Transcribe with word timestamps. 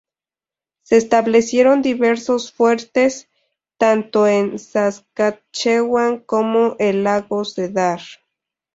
Se 0.81 0.97
establecieron 0.97 1.83
diversos 1.83 2.51
fuertes 2.51 3.29
tanto 3.77 4.25
en 4.25 4.57
Saskatchewan 4.57 6.21
como 6.21 6.75
el 6.79 7.03
lago 7.03 7.45
Cedar. 7.45 8.01